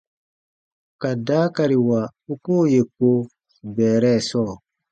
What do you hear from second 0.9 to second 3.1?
Ka daakariwa u koo yè ko